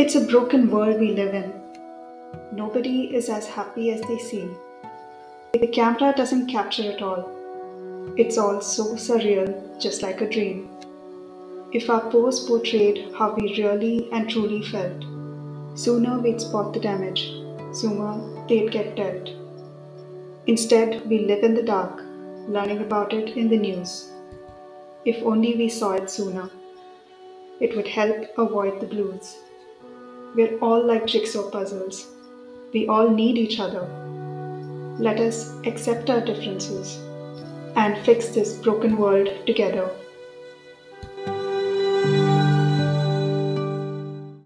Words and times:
It's 0.00 0.14
a 0.14 0.24
broken 0.24 0.70
world 0.70 1.00
we 1.00 1.10
live 1.10 1.34
in. 1.34 1.52
Nobody 2.52 3.16
is 3.16 3.28
as 3.28 3.48
happy 3.48 3.90
as 3.90 4.00
they 4.02 4.18
seem. 4.18 4.56
The 5.52 5.66
camera 5.66 6.14
doesn't 6.16 6.46
capture 6.46 6.84
it 6.84 7.02
all. 7.02 7.24
It's 8.16 8.38
all 8.38 8.60
so 8.60 8.94
surreal, 8.94 9.50
just 9.80 10.02
like 10.02 10.20
a 10.20 10.30
dream. 10.30 10.68
If 11.72 11.90
our 11.90 12.08
pose 12.12 12.46
portrayed 12.46 13.12
how 13.18 13.34
we 13.34 13.60
really 13.60 14.08
and 14.12 14.30
truly 14.30 14.62
felt, 14.62 15.02
sooner 15.76 16.20
we'd 16.20 16.40
spot 16.40 16.72
the 16.72 16.78
damage, 16.78 17.32
sooner 17.72 18.46
they'd 18.46 18.70
get 18.70 18.94
dealt. 18.94 19.30
Instead, 20.46 21.08
we 21.08 21.26
live 21.26 21.42
in 21.42 21.54
the 21.54 21.64
dark, 21.64 22.04
learning 22.46 22.82
about 22.82 23.12
it 23.12 23.36
in 23.36 23.48
the 23.48 23.58
news. 23.58 24.12
If 25.04 25.20
only 25.24 25.56
we 25.56 25.68
saw 25.68 25.94
it 25.94 26.08
sooner, 26.08 26.48
it 27.58 27.74
would 27.74 27.88
help 27.88 28.26
avoid 28.38 28.80
the 28.80 28.86
blues. 28.86 29.38
We're 30.34 30.58
all 30.58 30.84
like 30.84 31.06
jigsaw 31.06 31.50
puzzles. 31.50 32.06
We 32.72 32.86
all 32.86 33.08
need 33.08 33.38
each 33.38 33.58
other. 33.60 33.86
Let 34.98 35.20
us 35.20 35.54
accept 35.64 36.10
our 36.10 36.20
differences 36.20 36.96
and 37.76 38.04
fix 38.04 38.28
this 38.28 38.54
broken 38.58 38.96
world 38.96 39.28
together. 39.46 39.90